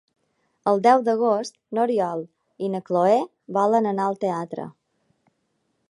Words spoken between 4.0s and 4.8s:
al teatre.